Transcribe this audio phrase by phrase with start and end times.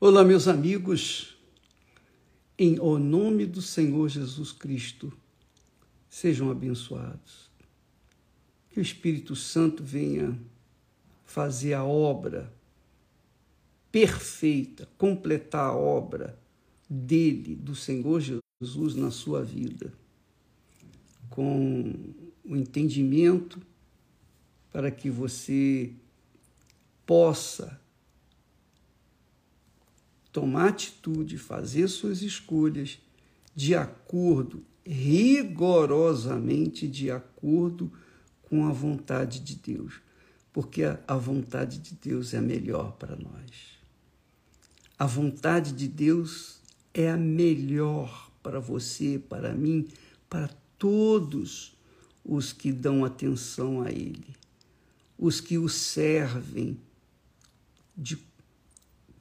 [0.00, 1.36] Olá, meus amigos,
[2.56, 5.12] em o nome do Senhor Jesus Cristo,
[6.08, 7.50] sejam abençoados.
[8.70, 10.38] Que o Espírito Santo venha
[11.24, 12.48] fazer a obra
[13.90, 16.38] perfeita, completar a obra
[16.88, 19.92] dele, do Senhor Jesus, na sua vida,
[21.28, 21.92] com
[22.44, 23.60] o entendimento
[24.70, 25.92] para que você
[27.04, 27.80] possa
[30.32, 33.00] tomar atitude, fazer suas escolhas
[33.54, 37.90] de acordo, rigorosamente de acordo
[38.42, 39.94] com a vontade de Deus,
[40.52, 43.78] porque a vontade de Deus é a melhor para nós.
[44.98, 46.60] A vontade de Deus
[46.94, 49.88] é a melhor para você, para mim,
[50.28, 51.76] para todos
[52.24, 54.36] os que dão atenção a Ele,
[55.18, 56.78] os que o servem
[57.96, 58.16] de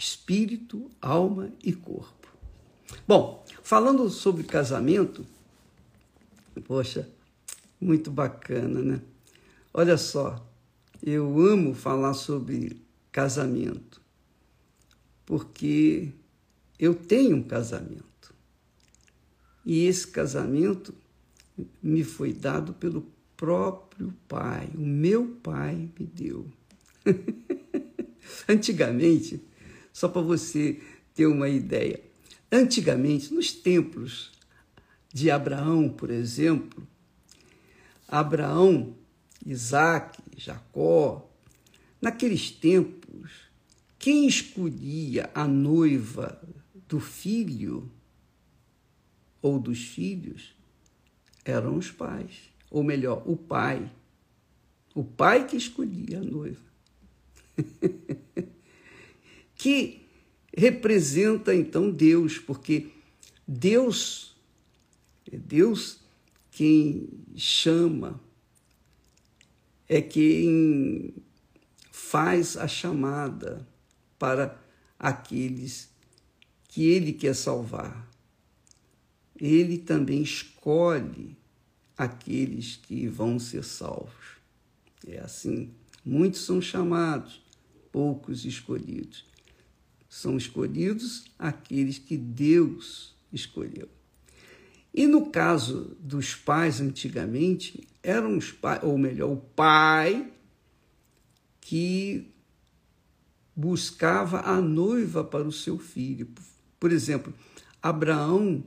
[0.00, 2.26] espírito, alma e corpo.
[3.06, 5.26] Bom, falando sobre casamento,
[6.64, 7.06] poxa,
[7.78, 9.02] muito bacana, né?
[9.74, 10.42] Olha só,
[11.02, 14.00] eu amo falar sobre casamento,
[15.26, 16.10] porque
[16.78, 18.34] eu tenho um casamento.
[19.66, 20.94] E esse casamento
[21.82, 26.50] me foi dado pelo próprio pai, o meu pai me deu.
[28.48, 29.49] Antigamente,
[30.00, 30.80] só para você
[31.14, 32.00] ter uma ideia.
[32.50, 34.32] Antigamente, nos templos
[35.12, 36.88] de Abraão, por exemplo,
[38.08, 38.94] Abraão,
[39.44, 41.30] Isaac, Jacó,
[42.00, 43.30] naqueles tempos,
[43.98, 46.40] quem escolhia a noiva
[46.88, 47.92] do filho
[49.42, 50.54] ou dos filhos
[51.44, 53.92] eram os pais, ou melhor, o pai.
[54.94, 56.64] O pai que escolhia a noiva.
[59.60, 60.08] que
[60.56, 62.88] representa então Deus, porque
[63.46, 64.34] Deus
[65.30, 66.00] é Deus
[66.50, 68.18] quem chama,
[69.86, 71.12] é quem
[71.92, 73.68] faz a chamada
[74.18, 74.58] para
[74.98, 75.90] aqueles
[76.66, 78.08] que ele quer salvar.
[79.38, 81.36] Ele também escolhe
[81.98, 84.38] aqueles que vão ser salvos.
[85.06, 85.70] É assim.
[86.02, 87.42] Muitos são chamados,
[87.92, 89.29] poucos escolhidos
[90.10, 93.88] são escolhidos aqueles que Deus escolheu.
[94.92, 100.32] E no caso dos pais antigamente, eram os pais, ou melhor, o pai
[101.60, 102.28] que
[103.54, 106.28] buscava a noiva para o seu filho.
[106.80, 107.32] Por exemplo,
[107.80, 108.64] Abraão,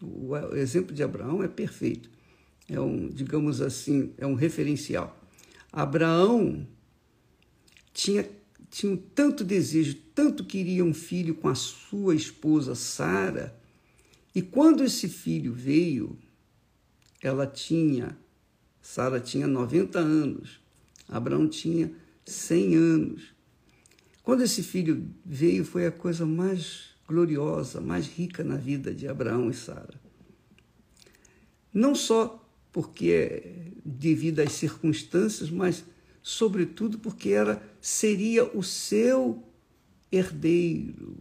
[0.00, 2.08] o exemplo de Abraão é perfeito.
[2.68, 5.18] É um, digamos assim, é um referencial.
[5.72, 6.64] Abraão
[7.92, 8.28] tinha
[8.72, 13.54] tinham tanto desejo, tanto queriam um filho com a sua esposa Sara,
[14.34, 16.18] e quando esse filho veio,
[17.22, 18.16] ela tinha,
[18.80, 20.58] Sara tinha 90 anos,
[21.06, 21.92] Abraão tinha
[22.24, 23.34] 100 anos.
[24.22, 29.50] Quando esse filho veio, foi a coisa mais gloriosa, mais rica na vida de Abraão
[29.50, 30.00] e Sara.
[31.74, 35.84] Não só porque devido às circunstâncias, mas
[36.22, 39.42] sobretudo porque era seria o seu
[40.10, 41.16] herdeiro,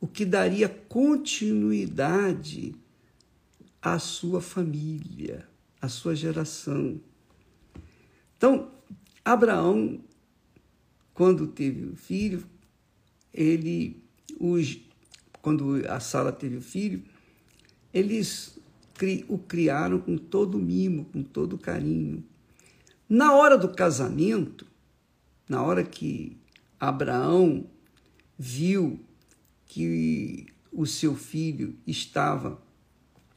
[0.00, 2.74] o que daria continuidade
[3.80, 5.48] à sua família,
[5.80, 7.00] à sua geração.
[8.36, 8.70] Então,
[9.24, 10.00] Abraão,
[11.14, 12.44] quando teve o filho,
[13.32, 14.02] ele
[14.38, 14.78] os
[15.40, 17.02] quando a Sara teve o filho,
[17.92, 18.58] eles
[19.28, 22.24] o criaram com todo mimo, com todo carinho.
[23.08, 24.66] Na hora do casamento,
[25.48, 26.40] na hora que
[26.80, 27.66] Abraão
[28.38, 29.04] viu
[29.66, 32.60] que o seu filho estava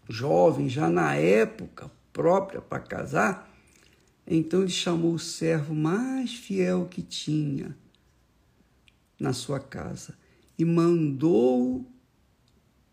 [0.10, 3.54] jovem, já na época própria para casar,
[4.26, 7.78] então ele chamou o servo mais fiel que tinha
[9.20, 10.18] na sua casa
[10.58, 11.86] e mandou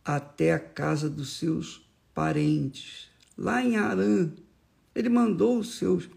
[0.05, 4.31] até a casa dos seus parentes, lá em Arã.
[4.95, 6.09] Ele mandou os seus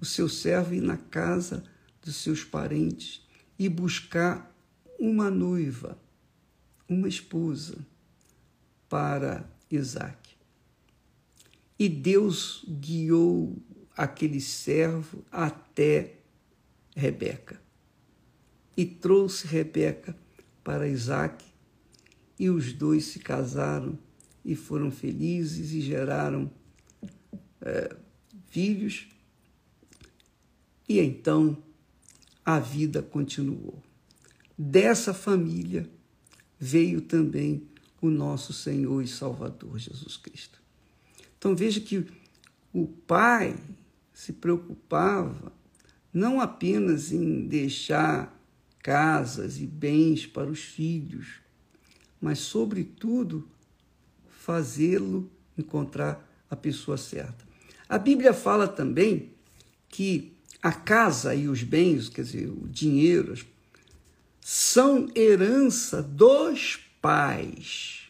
[0.00, 1.64] o seu servo ir na casa
[2.02, 3.26] dos seus parentes
[3.58, 4.54] e buscar
[4.98, 5.98] uma noiva,
[6.88, 7.78] uma esposa
[8.88, 10.36] para Isaac.
[11.78, 13.56] E Deus guiou
[13.96, 16.14] aquele servo até
[16.94, 17.60] Rebeca
[18.76, 20.16] e trouxe Rebeca
[20.62, 21.44] para Isaac
[22.38, 23.98] e os dois se casaram
[24.44, 26.50] e foram felizes e geraram
[27.60, 27.96] é,
[28.46, 29.08] filhos
[30.88, 31.56] e então
[32.44, 33.82] a vida continuou.
[34.56, 35.88] Dessa família
[36.58, 37.68] veio também
[38.00, 40.60] o nosso Senhor e Salvador Jesus Cristo.
[41.36, 42.06] Então veja que
[42.72, 43.56] o pai
[44.12, 45.52] se preocupava
[46.12, 48.36] não apenas em deixar
[48.82, 51.40] casas e bens para os filhos,
[52.20, 53.48] mas, sobretudo,
[54.28, 57.46] fazê-lo encontrar a pessoa certa.
[57.88, 59.34] A Bíblia fala também
[59.88, 63.34] que a casa e os bens, quer dizer, o dinheiro,
[64.40, 68.08] são herança dos pais.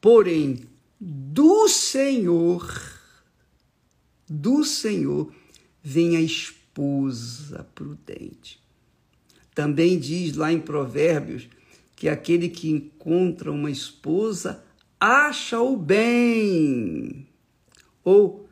[0.00, 0.64] Porém,
[0.98, 2.66] do Senhor,
[4.28, 5.32] do Senhor,
[5.82, 8.62] vem a esposa prudente.
[9.54, 11.48] Também diz lá em Provérbios
[11.94, 14.64] que aquele que encontra uma esposa
[14.98, 17.26] acha o bem
[18.04, 18.48] ou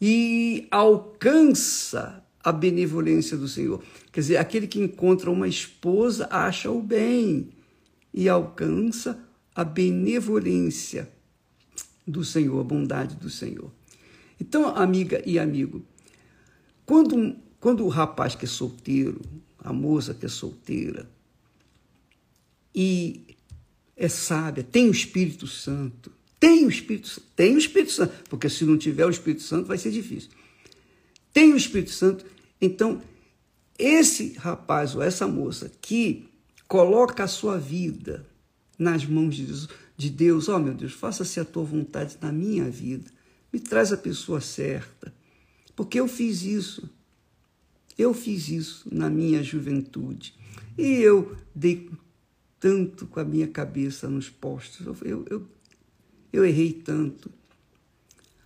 [0.00, 3.82] e alcança a benevolência do Senhor.
[4.12, 7.50] Quer dizer, aquele que encontra uma esposa acha o bem
[8.12, 9.22] e alcança
[9.54, 11.10] a benevolência
[12.06, 13.70] do Senhor, a bondade do Senhor.
[14.40, 15.84] Então, amiga e amigo,
[16.86, 19.20] quando, quando o rapaz que é solteiro,
[19.58, 21.08] a moça que é solteira,
[22.74, 23.36] e
[23.96, 28.64] é sábia, tem o Espírito Santo, tem o Espírito tem o Espírito Santo, porque se
[28.64, 30.30] não tiver o Espírito Santo vai ser difícil.
[31.32, 32.24] Tem o Espírito Santo,
[32.60, 33.00] então
[33.78, 36.28] esse rapaz ou essa moça que
[36.68, 38.26] coloca a sua vida
[38.78, 42.32] nas mãos de Deus, de Deus, ó oh, meu Deus, faça-se a tua vontade na
[42.32, 43.10] minha vida,
[43.52, 45.12] me traz a pessoa certa,
[45.74, 46.88] porque eu fiz isso,
[47.98, 50.34] eu fiz isso na minha juventude.
[50.78, 51.90] E eu dei
[52.58, 55.46] tanto com a minha cabeça nos postos, eu, eu,
[56.32, 57.30] eu errei tanto,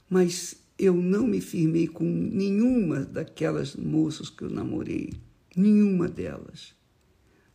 [0.08, 5.12] mas eu não me firmei com nenhuma daquelas moças que eu namorei,
[5.56, 6.74] nenhuma delas.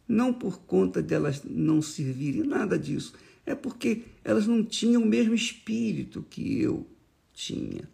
[0.08, 3.14] Não por conta delas não servirem, nada disso.
[3.46, 6.88] É porque elas não tinham o mesmo espírito que eu
[7.34, 7.90] tinha.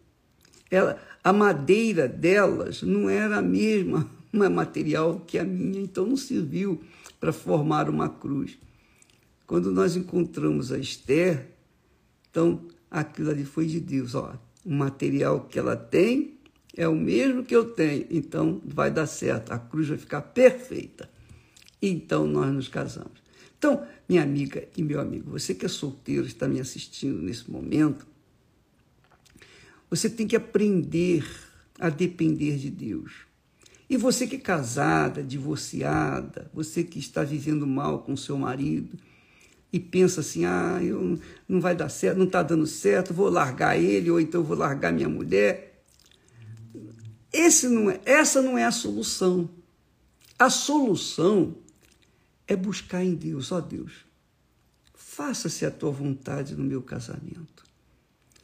[0.69, 6.81] Ela, a madeira delas não era a mesma material que a minha, então não serviu
[7.19, 8.57] para formar uma cruz.
[9.47, 11.51] Quando nós encontramos a Esther,
[12.29, 14.13] então, aquilo ali foi de Deus.
[14.13, 14.33] Ó,
[14.65, 16.33] o material que ela tem
[16.75, 21.09] é o mesmo que eu tenho, então vai dar certo, a cruz vai ficar perfeita.
[21.81, 23.23] Então nós nos casamos.
[23.57, 28.05] Então, minha amiga e meu amigo, você que é solteiro, está me assistindo nesse momento,
[29.89, 31.25] você tem que aprender
[31.79, 33.25] a depender de Deus.
[33.89, 38.97] E você que é casada, divorciada, você que está vivendo mal com seu marido,
[39.75, 41.19] e pensa assim: ah, eu,
[41.49, 44.93] não vai dar certo, não está dando certo, vou largar ele, ou então vou largar
[44.93, 45.83] minha mulher.
[47.31, 49.49] Esse não é, essa não é a solução.
[50.39, 51.57] A solução
[52.47, 54.05] é buscar em Deus, ó Deus,
[54.93, 57.65] faça-se a tua vontade no meu casamento.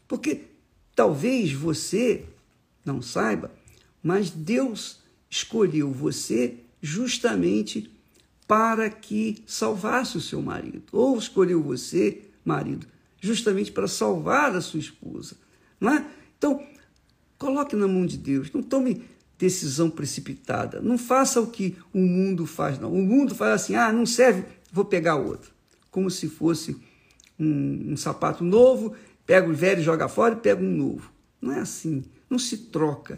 [0.10, 0.48] Porque
[0.94, 2.26] talvez você
[2.84, 3.54] não saiba,
[4.04, 5.00] mas Deus
[5.30, 7.90] escolheu você justamente
[8.52, 12.86] para que salvasse o seu marido, ou escolheu você, marido,
[13.18, 15.38] justamente para salvar a sua esposa.
[15.80, 16.06] Não é?
[16.38, 16.62] Então,
[17.38, 19.06] coloque na mão de Deus, não tome
[19.40, 22.92] decisão precipitada, não faça o que o mundo faz, não.
[22.92, 25.54] O mundo faz assim, ah, não serve, vou pegar outro.
[25.90, 26.76] Como se fosse
[27.40, 28.94] um, um sapato novo,
[29.26, 31.10] pega o velho joga fora e pega um novo.
[31.42, 33.18] Não é assim, não se troca.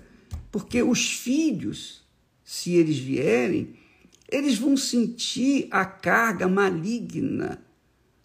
[0.51, 2.03] Porque os filhos,
[2.43, 3.81] se eles vierem,
[4.33, 7.63] eles vão sentir a carga maligna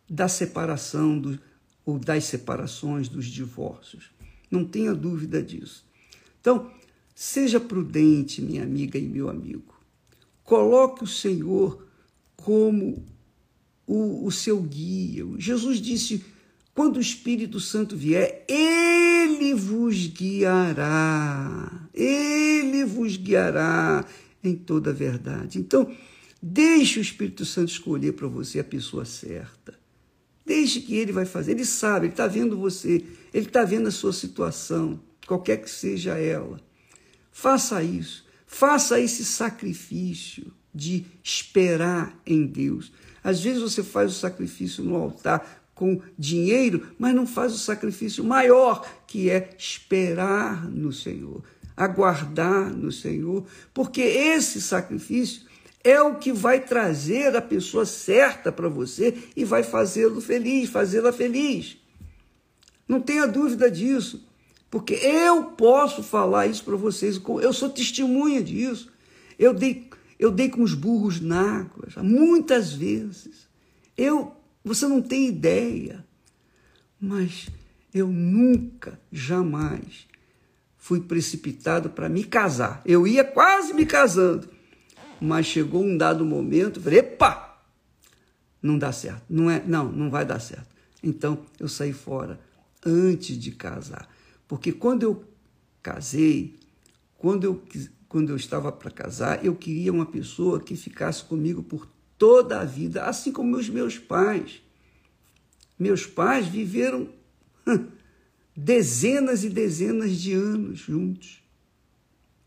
[0.08, 1.38] da separação do,
[1.84, 4.10] ou das separações, dos divórcios.
[4.50, 5.84] Não tenha dúvida disso.
[6.40, 6.70] Então,
[7.14, 9.74] seja prudente, minha amiga e meu amigo.
[10.42, 11.86] Coloque o Senhor
[12.36, 13.04] como
[13.86, 15.26] o, o seu guia.
[15.36, 16.24] Jesus disse:
[16.74, 21.86] quando o Espírito Santo vier, ele vos guiará.
[21.92, 24.06] Ele vos guiará
[24.42, 25.58] em toda a verdade.
[25.58, 25.90] Então,
[26.42, 29.78] deixe o Espírito Santo escolher para você a pessoa certa.
[30.44, 31.52] Deixe que ele vai fazer.
[31.52, 33.04] Ele sabe, ele está vendo você,
[33.34, 36.60] ele está vendo a sua situação, qualquer que seja ela.
[37.30, 38.26] Faça isso.
[38.46, 42.90] Faça esse sacrifício de esperar em Deus.
[43.22, 48.24] Às vezes você faz o sacrifício no altar com dinheiro, mas não faz o sacrifício
[48.24, 51.44] maior, que é esperar no Senhor
[51.78, 55.42] aguardar no Senhor, porque esse sacrifício
[55.84, 61.12] é o que vai trazer a pessoa certa para você e vai fazê-lo feliz, fazê-la
[61.12, 61.78] feliz.
[62.88, 64.26] Não tenha dúvida disso,
[64.68, 68.90] porque eu posso falar isso para vocês, eu sou testemunha disso.
[69.38, 73.48] Eu dei, eu dei com os burros na água, muitas vezes.
[73.96, 76.04] Eu Você não tem ideia.
[77.00, 77.48] Mas
[77.94, 80.07] eu nunca, jamais
[80.88, 82.80] fui precipitado para me casar.
[82.82, 84.48] Eu ia quase me casando.
[85.20, 87.62] Mas chegou um dado momento, falei, epa,
[88.62, 89.22] não dá certo.
[89.28, 90.66] Não é, não, não vai dar certo.
[91.02, 92.40] Então eu saí fora
[92.86, 94.08] antes de casar.
[94.46, 95.24] Porque quando eu
[95.82, 96.58] casei,
[97.18, 97.62] quando eu,
[98.08, 102.64] quando eu estava para casar, eu queria uma pessoa que ficasse comigo por toda a
[102.64, 104.62] vida, assim como os meus pais.
[105.78, 107.10] Meus pais viveram
[108.58, 111.40] dezenas e dezenas de anos juntos.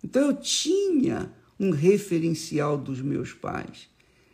[0.03, 3.87] Então eu tinha um referencial dos meus pais.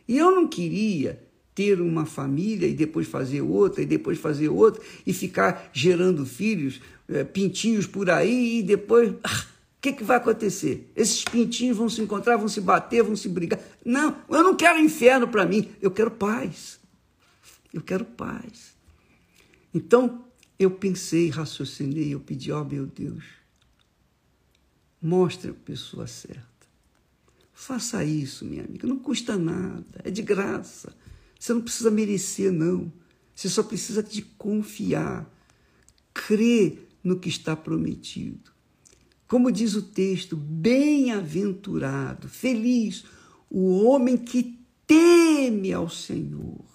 [0.08, 1.22] E eu não queria
[1.54, 6.80] ter uma família e depois fazer outra, e depois fazer outra, e ficar gerando filhos,
[7.08, 9.14] eh, pintinhos por aí, e depois.
[9.22, 10.90] Ah, o que, que vai acontecer?
[10.96, 13.60] Esses pintinhos vão se encontrar, vão se bater, vão se brigar.
[13.84, 16.80] Não, eu não quero inferno para mim, eu quero paz.
[17.72, 18.74] Eu quero paz.
[19.72, 20.24] Então,
[20.58, 23.24] eu pensei, raciocinei, eu pedi, ó oh, meu Deus,
[25.00, 26.46] mostre a pessoa certa.
[27.52, 30.96] Faça isso, minha amiga, não custa nada, é de graça.
[31.38, 32.92] Você não precisa merecer, não.
[33.34, 35.28] Você só precisa de confiar,
[36.12, 38.50] crer no que está prometido.
[39.28, 43.04] Como diz o texto, bem-aventurado, feliz
[43.50, 46.67] o homem que teme ao Senhor.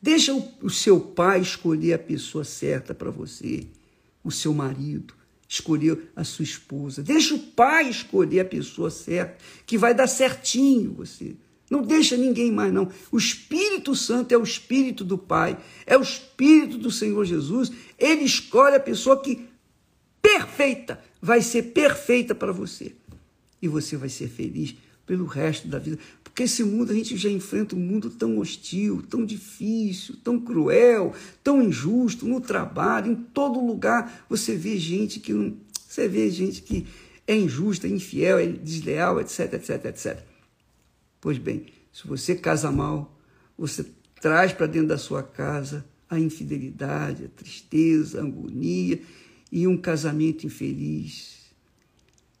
[0.00, 3.66] Deixa o, seu pai escolher a pessoa certa para você,
[4.22, 5.14] o seu marido,
[5.48, 7.02] escolher a sua esposa.
[7.02, 11.34] Deixa o pai escolher a pessoa certa, que vai dar certinho você.
[11.70, 12.90] Não deixa ninguém mais, não.
[13.10, 17.72] O Espírito Santo é o Espírito do Pai, é o Espírito do Senhor Jesus.
[17.98, 19.48] Ele escolhe a pessoa que
[20.22, 22.94] perfeita, vai ser perfeita para você.
[23.60, 25.98] E você vai ser feliz pelo resto da vida.
[26.36, 31.14] Porque esse mundo, a gente já enfrenta um mundo tão hostil, tão difícil, tão cruel,
[31.42, 34.26] tão injusto, no trabalho, em todo lugar.
[34.28, 35.56] Você vê gente que não.
[35.88, 36.86] Você vê gente que
[37.26, 40.22] é injusta, é infiel, é desleal, etc, etc, etc.
[41.22, 43.18] Pois bem, se você casa mal,
[43.56, 43.86] você
[44.20, 49.00] traz para dentro da sua casa a infidelidade, a tristeza, a agonia
[49.50, 51.46] e um casamento infeliz.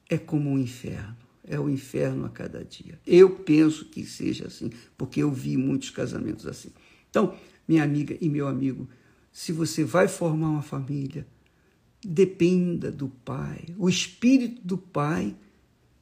[0.06, 2.98] É como um inferno é o inferno a cada dia.
[3.06, 6.70] Eu penso que seja assim, porque eu vi muitos casamentos assim.
[7.08, 7.34] Então,
[7.66, 8.88] minha amiga e meu amigo,
[9.32, 11.26] se você vai formar uma família,
[12.04, 15.34] dependa do Pai, o Espírito do Pai,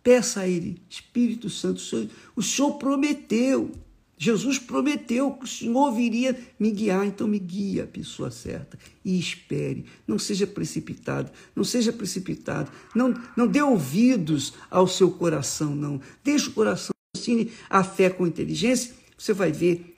[0.03, 3.73] peça a Ele, Espírito Santo, o Senhor, o Senhor prometeu
[4.17, 9.19] Jesus prometeu que o Senhor viria me guiar, então me guia a pessoa certa e
[9.19, 9.87] espere.
[10.07, 12.71] Não seja precipitado, não seja precipitado.
[12.95, 16.01] Não, não dê ouvidos ao seu coração, não.
[16.23, 19.97] Deixe o coração, ensine a fé com inteligência, você vai ver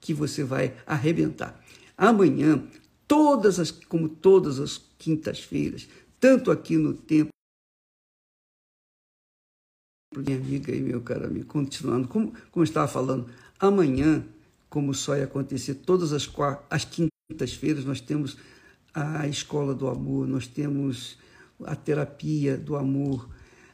[0.00, 1.62] que você vai arrebentar.
[1.96, 2.62] Amanhã,
[3.06, 7.32] todas as, como todas as quintas-feiras, tanto aqui no templo,
[10.16, 13.30] minha amiga e meu caro amigo, continuando, como, como eu estava falando,
[13.62, 14.24] amanhã,
[14.68, 16.28] como só ia acontecer todas as,
[16.68, 18.36] as quintas-feiras, nós temos
[18.92, 21.16] a Escola do Amor, nós temos
[21.64, 23.28] a terapia do amor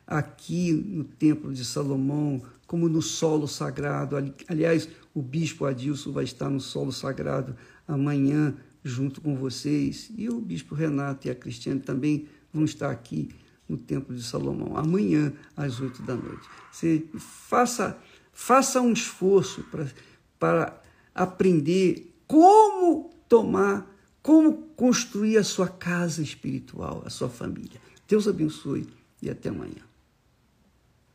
[0.06, 4.16] aqui no Templo de Salomão, como no solo sagrado.
[4.46, 8.54] Aliás, o Bispo Adilson vai estar no solo sagrado amanhã
[8.84, 13.30] junto com vocês, e o Bispo Renato e a Cristiane também vão estar aqui
[13.68, 16.48] no Templo de Salomão, amanhã às oito da noite.
[16.70, 17.98] Você faça,
[18.40, 19.64] faça um esforço
[20.38, 20.80] para,
[21.12, 23.84] aprender como tomar,
[24.22, 27.80] como construir a sua casa espiritual, a sua família.
[28.06, 28.86] Deus abençoe
[29.20, 29.87] e até amanhã.